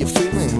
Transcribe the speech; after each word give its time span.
you 0.00 0.06
feeling? 0.06 0.53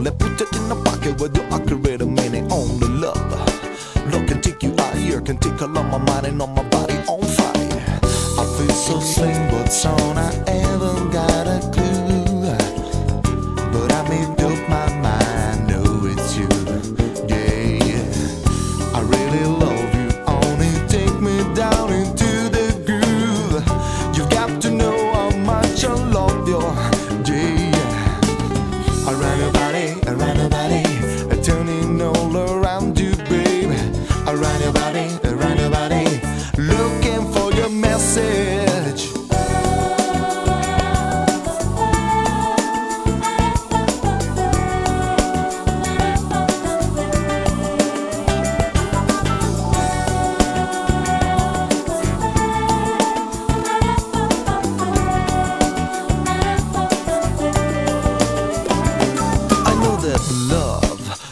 around 34.92 35.58
your 35.58 35.70
body, 35.70 36.04
looking 36.58 37.32
for 37.32 37.50
your 37.54 37.70
message. 37.70 39.10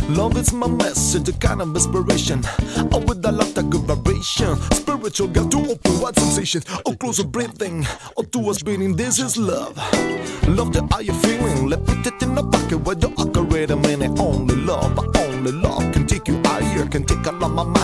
Love 0.08 0.36
is 0.36 0.52
my 0.52 0.68
message, 0.68 1.28
a 1.28 1.32
kind 1.32 1.62
of 1.62 1.74
inspiration 1.74 2.42
conversations 6.42 6.64
or 6.86 6.96
close 6.96 7.22
breathing 7.22 7.86
or 8.16 8.24
to 8.24 8.50
us 8.50 8.62
breathing. 8.62 8.96
This 8.96 9.18
is 9.18 9.36
love. 9.36 9.76
Love 10.48 10.72
that 10.72 10.88
are 10.92 11.02
you 11.02 11.12
feeling? 11.14 11.68
Let 11.68 11.80
me 11.80 11.94
put 11.94 12.06
it 12.06 12.22
in 12.22 12.34
the 12.34 12.42
pocket 12.42 12.78
where 12.78 12.96
you 12.98 13.14
operate 13.16 13.70
a 13.70 13.76
minute. 13.76 14.18
Only 14.18 14.56
love, 14.56 14.98
only 15.16 15.52
love 15.52 15.92
can 15.92 16.06
take 16.06 16.28
you 16.28 16.40
higher, 16.44 16.86
can 16.86 17.04
take 17.04 17.26
all 17.26 17.44
of 17.44 17.52
my 17.52 17.64
mind. 17.64 17.81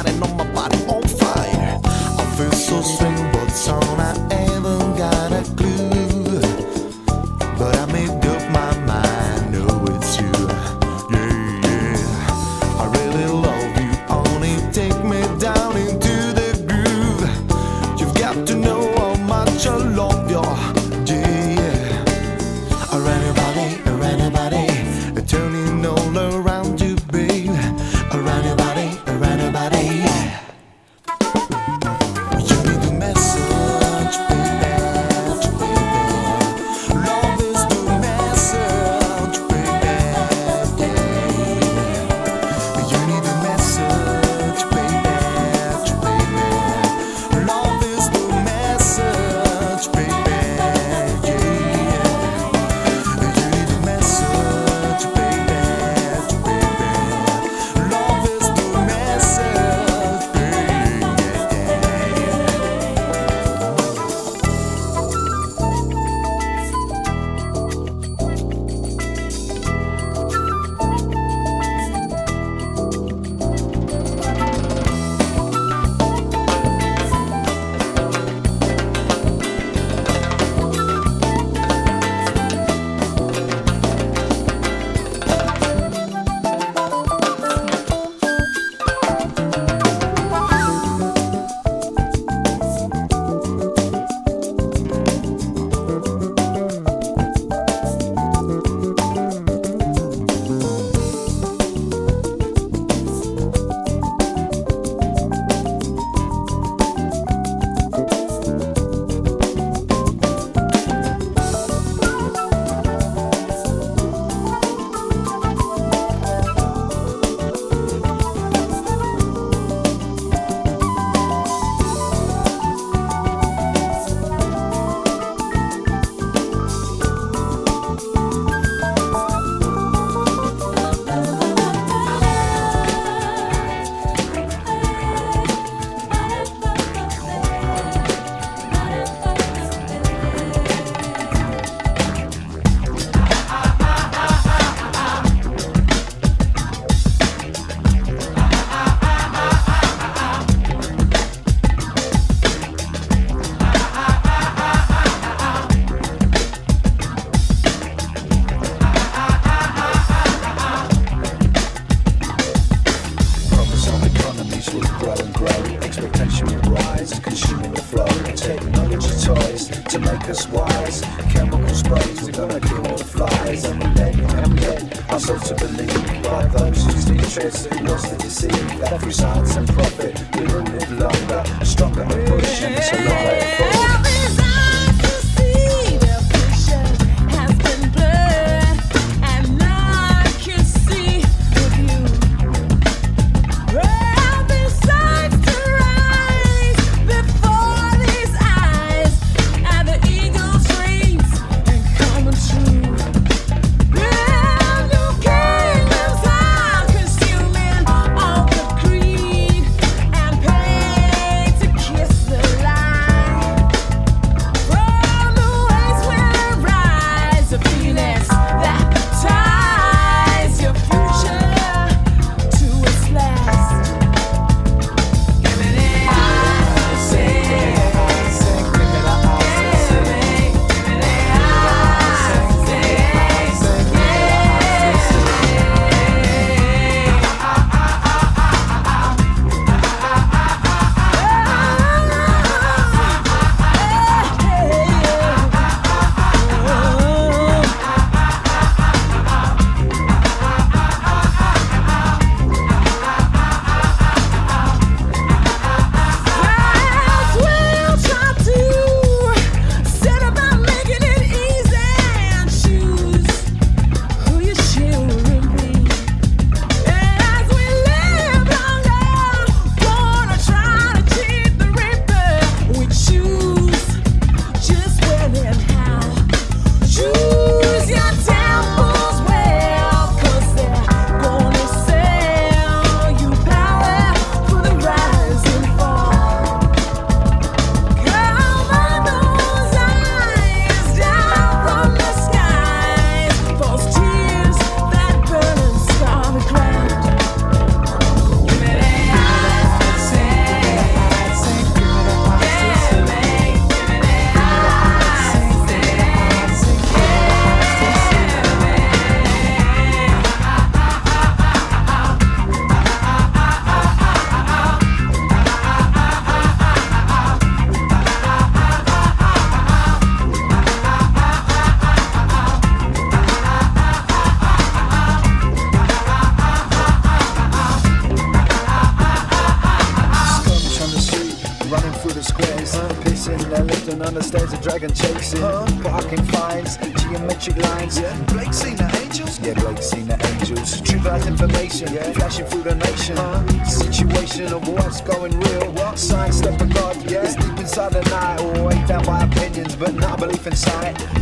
Jazzid 334.31 334.61
Groove, 334.61 335.41
un 335.41 335.79
programma 335.79 336.11
di 336.11 336.93
DJ 336.93 337.17
Ritzmond. 337.27 337.99
Everywhere 337.99 338.59
in 338.67 338.77
the 338.77 338.99
angels. 339.01 339.39
Yeah, 339.41 339.55
Blake 339.55 339.81
in 339.97 340.07
the 340.07 340.17
angels. 340.27 340.81
True 340.83 340.99
vast 341.01 341.27
information, 341.27 341.95
yeah. 341.95 342.13
flashing 342.13 342.45
through 342.47 342.65
the 342.65 342.75
nation. 342.75 343.17
Huh? 343.17 343.65
Situation 343.65 344.53
of 344.53 344.69
what's 344.69 345.01
going 345.01 345.33
real. 345.41 345.73
What? 345.73 345.99
Science 345.99 346.37
step 346.37 346.61
of 346.61 346.75
God, 346.75 346.97
yeah. 347.11 347.25
It's 347.25 347.37
deep 347.37 347.59
inside 347.59 347.93
the 347.93 348.03
night. 348.11 348.39
You 348.41 348.53
can 348.53 349.31
hear 349.33 349.47
it 349.47 349.57
in 349.57 349.65
the 349.65 349.95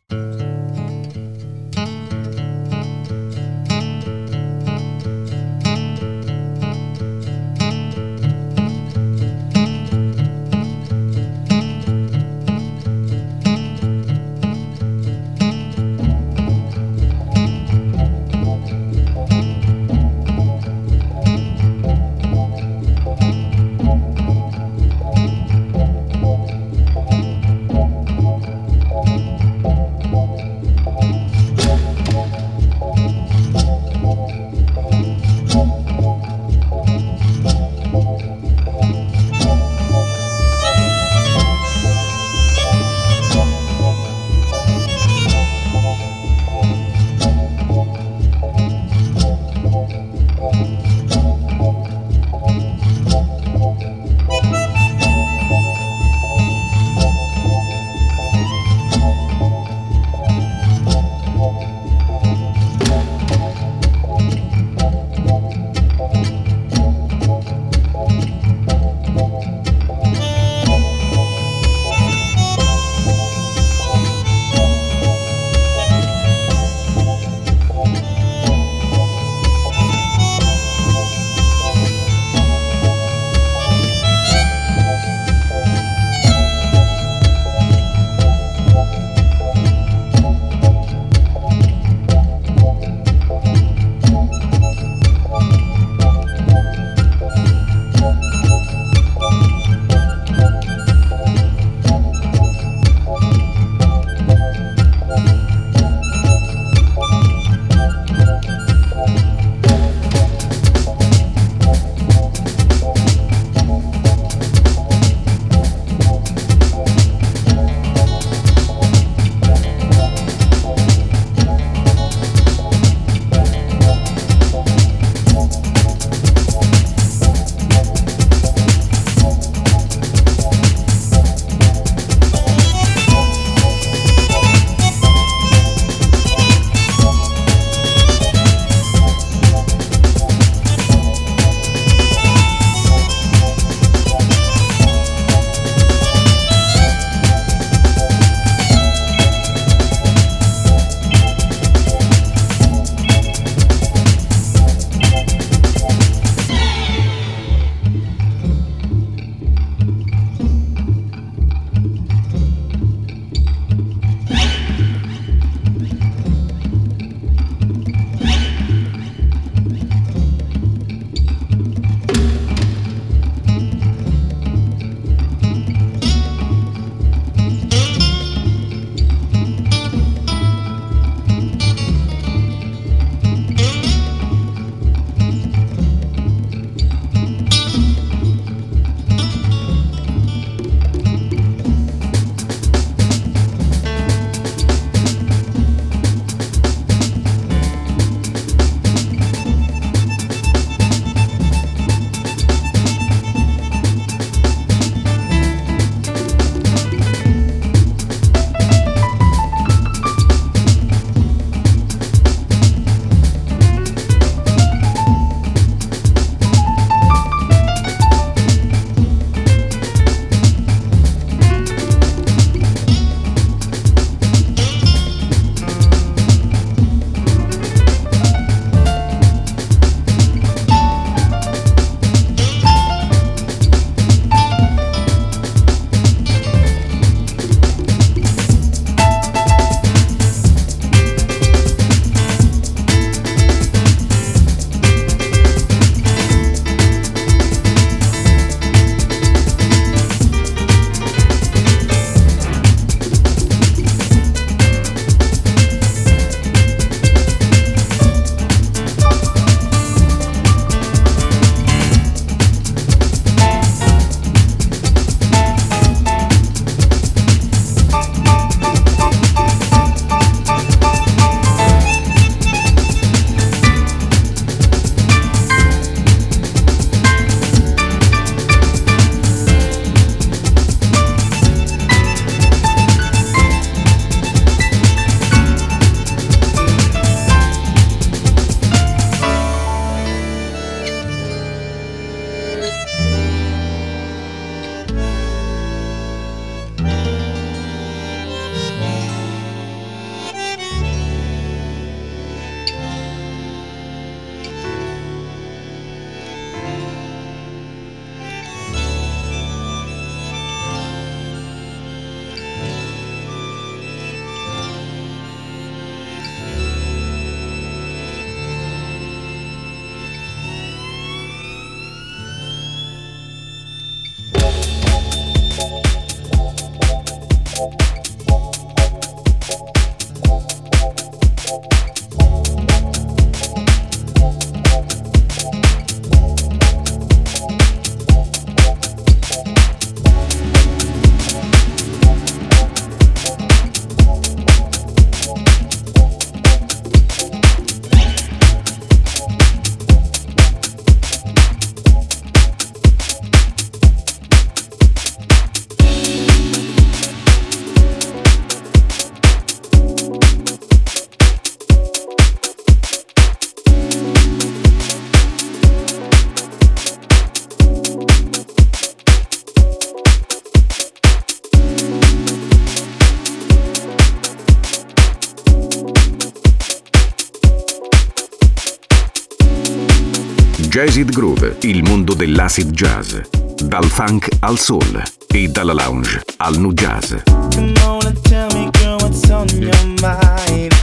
Jazzid 380.83 381.11
Groove, 381.11 381.57
il 381.61 381.83
mondo 381.83 382.15
dell'acid 382.15 382.71
jazz. 382.71 383.15
Dal 383.63 383.85
funk 383.85 384.27
al 384.39 384.57
soul 384.57 384.99
e 385.27 385.47
dalla 385.47 385.73
lounge 385.73 386.23
al 386.37 386.57
nu 386.57 386.73
jazz. 386.73 387.13
Come 387.53 387.73
on 387.85 388.03
and 388.03 388.19
tell 388.23 388.49
me, 388.55 388.67
girl, 388.79 388.97
what's 388.99 389.29
on 389.29 389.47
your 389.49 389.75
mind? 390.01 390.73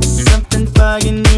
Something 0.00 0.68
bugging 0.72 1.24
you. 1.32 1.37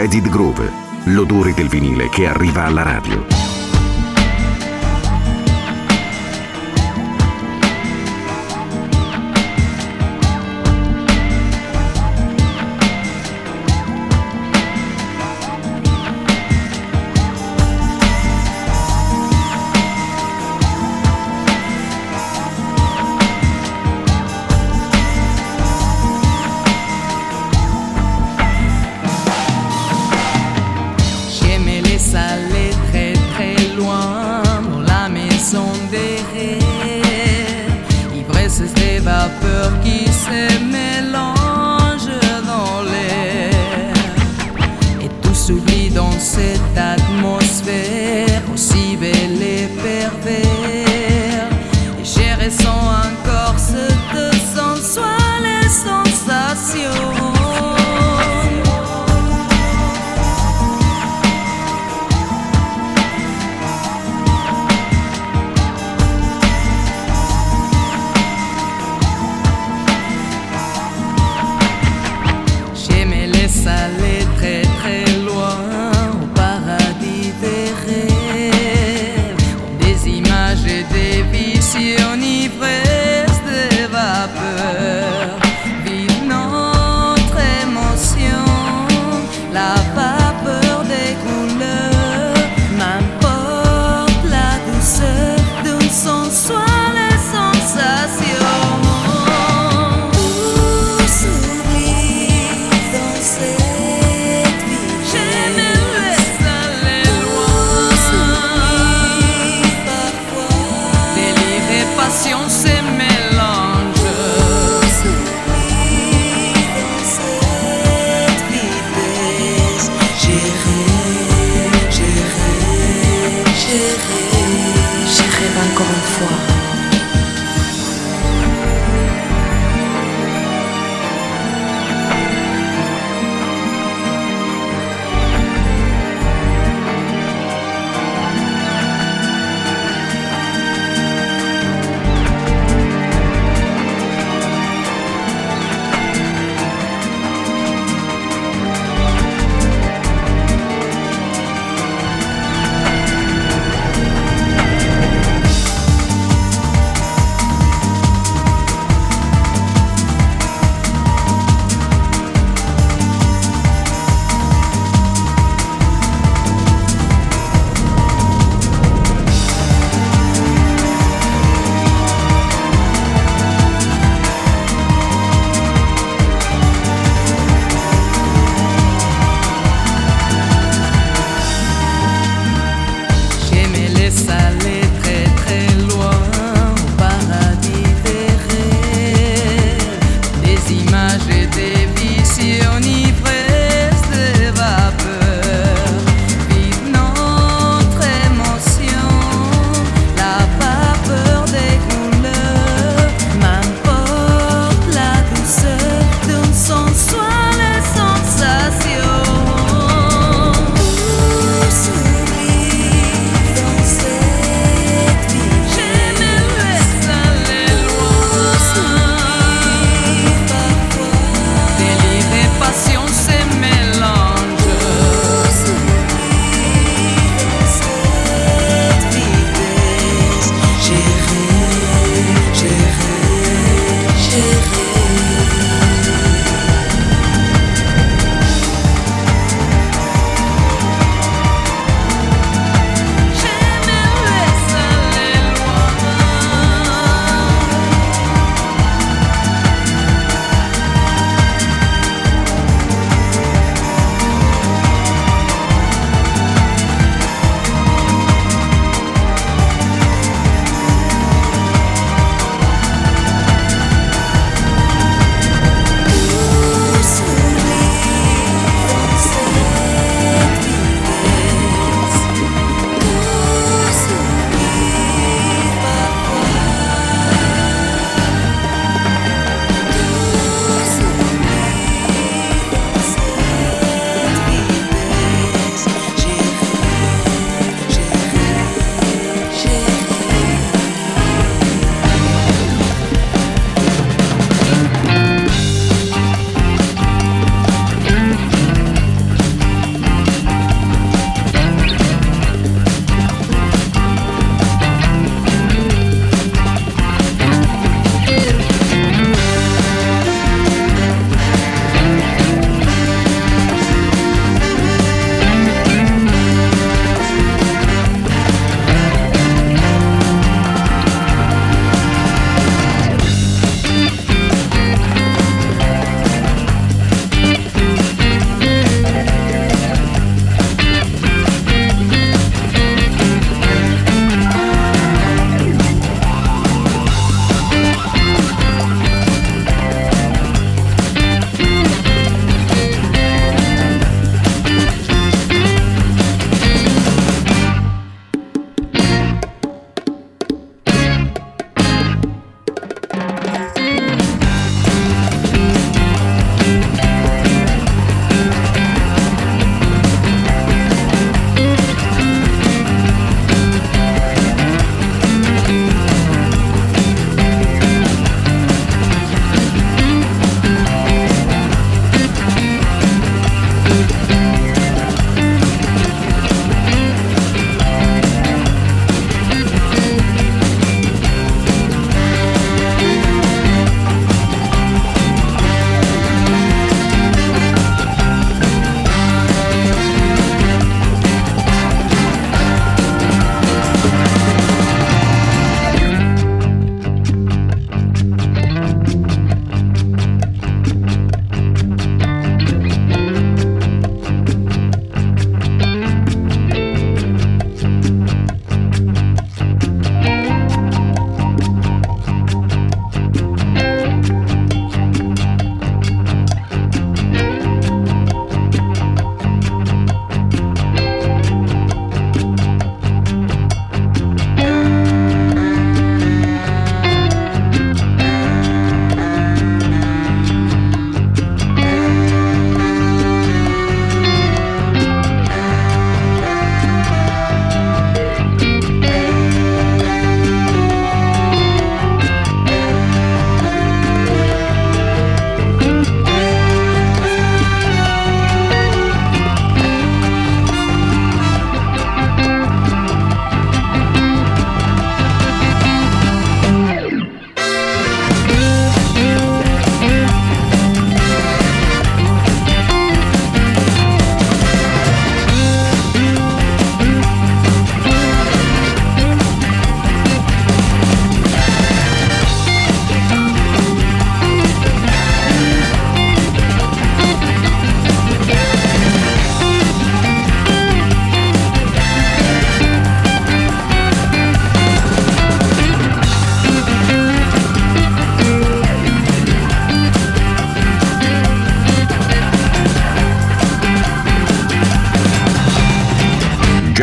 Jaded 0.00 0.30
Groove, 0.30 0.72
l'odore 1.04 1.52
del 1.52 1.68
vinile 1.68 2.08
che 2.08 2.26
arriva 2.26 2.64
alla 2.64 2.82
radio. 2.82 3.39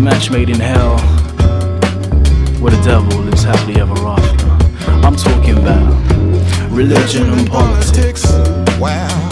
Match 0.00 0.30
made 0.30 0.48
in 0.48 0.58
hell, 0.58 0.98
where 2.58 2.72
the 2.72 2.82
devil 2.82 3.20
lives 3.20 3.42
happily 3.42 3.78
ever 3.78 3.92
after. 4.06 4.46
I'm 5.06 5.14
talking 5.14 5.58
about 5.58 5.92
religion 6.70 7.28
and 7.30 7.46
politics. 7.46 8.24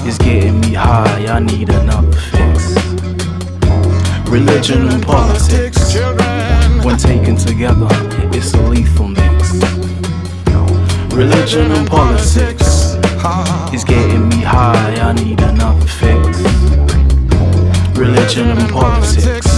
Is 0.07 0.19
getting 0.19 0.61
me 0.61 0.75
high, 0.75 1.27
I 1.27 1.41
need 1.41 1.71
another 1.71 2.13
fix. 2.13 2.75
Religion 4.29 4.89
and 4.89 5.03
politics, 5.03 5.95
when 6.85 6.99
taken 6.99 7.37
together, 7.37 7.89
it's 8.33 8.53
a 8.53 8.61
lethal 8.69 9.09
mix. 9.09 9.55
Religion 11.15 11.73
and 11.73 11.89
politics 11.89 12.95
is 13.73 13.85
getting 13.85 14.29
me 14.29 14.43
high, 14.43 14.95
I 15.01 15.13
need 15.15 15.41
another 15.41 15.87
fix. 15.87 16.39
Religion 17.99 18.49
and 18.49 18.71
politics 18.71 19.58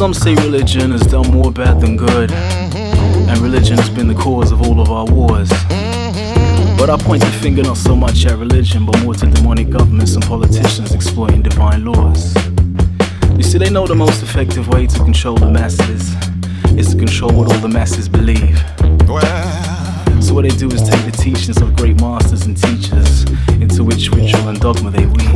some 0.00 0.14
say 0.14 0.34
religion 0.36 0.92
has 0.92 1.02
done 1.02 1.30
more 1.30 1.52
bad 1.52 1.78
than 1.78 1.94
good, 1.94 2.32
and 2.32 3.38
religion 3.40 3.76
has 3.76 3.90
been 3.90 4.08
the 4.08 4.14
cause 4.14 4.50
of 4.50 4.62
all 4.62 4.80
of 4.80 4.90
our 4.90 5.04
wars. 5.04 5.50
But 6.78 6.88
I 6.88 6.96
point 6.96 7.20
the 7.22 7.30
finger 7.42 7.62
not 7.62 7.76
so 7.76 7.94
much 7.94 8.24
at 8.24 8.38
religion, 8.38 8.86
but 8.86 8.98
more 9.02 9.12
to 9.12 9.26
demonic 9.26 9.68
governments 9.68 10.14
and 10.14 10.24
politicians 10.24 10.94
exploiting 10.94 11.42
divine 11.42 11.84
laws. 11.84 12.34
You 13.36 13.42
see, 13.42 13.58
they 13.58 13.68
know 13.68 13.86
the 13.86 13.94
most 13.94 14.22
effective 14.22 14.68
way 14.68 14.86
to 14.86 14.98
control 15.00 15.34
the 15.34 15.50
masses 15.50 16.14
is 16.78 16.94
to 16.94 16.96
control 16.96 17.32
what 17.32 17.52
all 17.52 17.60
the 17.60 17.68
masses 17.68 18.08
believe. 18.08 18.58
So, 20.24 20.32
what 20.32 20.48
they 20.48 20.56
do 20.56 20.68
is 20.68 20.80
take 20.88 21.04
the 21.04 21.12
teachings 21.12 21.60
of 21.60 21.76
great 21.76 22.00
masters 22.00 22.46
and 22.46 22.56
teachers 22.56 23.24
into 23.60 23.84
which 23.84 24.10
ritual 24.12 24.48
and 24.48 24.58
dogma 24.58 24.92
they 24.92 25.04
weave. 25.04 25.34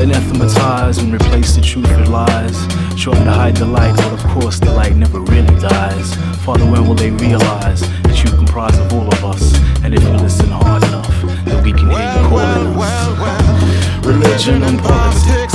Anathematize 0.00 0.96
and 0.96 1.12
replace 1.12 1.54
the 1.54 1.60
truth 1.60 1.86
with 1.98 2.08
lies. 2.08 2.56
Trying 2.96 3.24
to 3.26 3.32
hide 3.32 3.56
the 3.56 3.66
light, 3.66 3.94
but 3.96 4.14
of 4.14 4.24
course 4.30 4.58
the 4.58 4.72
light 4.72 4.96
never 4.96 5.20
really 5.20 5.54
dies. 5.60 6.14
Father, 6.42 6.64
when 6.64 6.88
will 6.88 6.94
they 6.94 7.10
realize 7.10 7.82
that 8.04 8.24
you 8.24 8.30
comprise 8.30 8.78
of 8.78 8.90
all 8.94 9.06
of 9.06 9.24
us? 9.26 9.54
And 9.84 9.94
if 9.94 10.02
you 10.02 10.12
listen 10.12 10.48
hard 10.48 10.82
enough, 10.84 11.44
then 11.44 11.62
we 11.62 11.72
can 11.72 11.90
hear 11.90 12.00
you 12.00 12.28
calling 12.30 12.74
us. 12.80 14.06
Religion 14.06 14.62
and 14.62 14.78
politics 14.80 15.54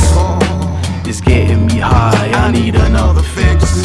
is 1.08 1.22
getting 1.22 1.66
me 1.66 1.80
high. 1.80 2.30
I 2.32 2.52
need 2.52 2.76
another 2.76 3.24
fix. 3.24 3.84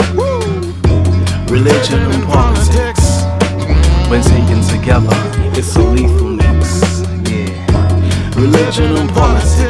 Religion 1.51 2.03
and 2.12 2.24
politics, 2.24 3.24
when 4.11 4.23
taken 4.23 4.61
together, 4.69 5.16
it's 5.57 5.74
a 5.77 5.82
lethal 5.82 6.28
mix. 6.28 7.01
Yeah. 7.31 8.37
Religion 8.37 8.97
and 8.99 9.09
politics 9.11 9.70